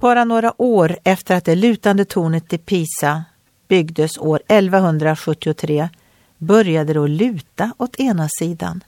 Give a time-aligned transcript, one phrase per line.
[0.00, 3.24] Bara några år efter att det lutande tornet i Pisa
[3.68, 5.88] byggdes år 1173
[6.38, 8.84] började det att luta åt ena sidan.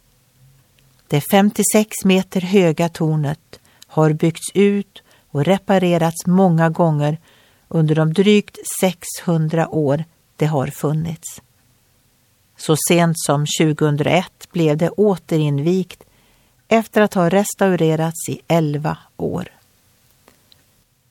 [1.09, 7.19] Det 56 meter höga tornet har byggts ut och reparerats många gånger
[7.69, 10.05] under de drygt 600 år
[10.37, 11.43] det har funnits.
[12.57, 16.03] Så sent som 2001 blev det återinvigt
[16.69, 19.60] efter att ha restaurerats i 11 år.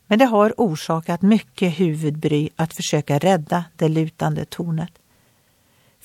[0.09, 4.91] Men det har orsakat mycket huvudbry att försöka rädda det lutande tornet.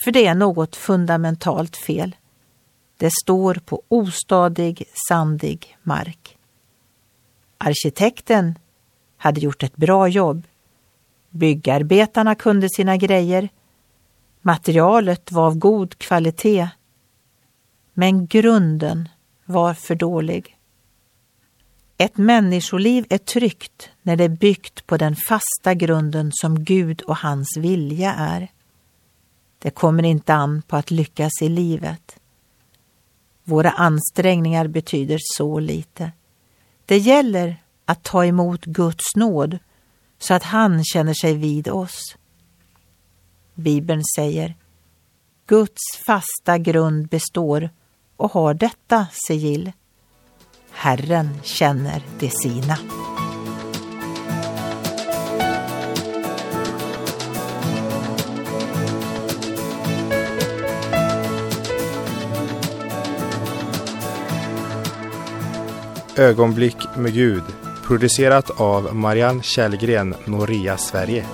[0.04, 2.16] För det är något fundamentalt fel.
[2.96, 6.38] Det står på ostadig, sandig mark.
[7.58, 8.58] Arkitekten
[9.16, 10.46] hade gjort ett bra jobb.
[11.30, 13.48] Byggarbetarna kunde sina grejer.
[14.42, 16.68] Materialet var av god kvalitet.
[17.94, 19.08] Men grunden
[19.44, 20.56] var för dålig.
[22.04, 27.16] Ett människoliv är tryggt när det är byggt på den fasta grunden som Gud och
[27.16, 28.48] hans vilja är.
[29.58, 32.16] Det kommer inte an på att lyckas i livet.
[33.44, 36.12] Våra ansträngningar betyder så lite.
[36.86, 39.58] Det gäller att ta emot Guds nåd
[40.18, 42.16] så att han känner sig vid oss.
[43.54, 44.54] Bibeln säger
[45.46, 47.70] Guds fasta grund består
[48.16, 49.72] och har detta sigill.
[50.84, 52.78] Herren känner de sina.
[66.16, 67.42] Ögonblick med Gud
[67.86, 71.26] producerat av Marianne Källgren, Noria Sverige.